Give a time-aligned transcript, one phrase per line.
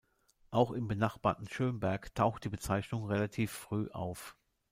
[0.49, 4.35] Auch im benachbarten Schömberg taucht die Bezeichnung relativ früh auf.